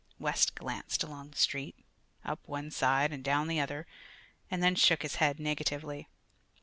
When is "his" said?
5.03-5.17